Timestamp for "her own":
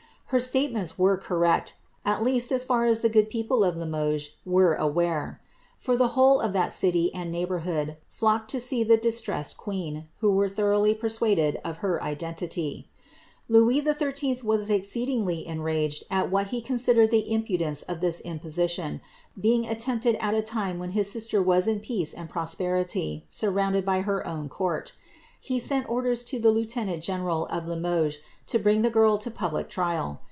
23.99-24.47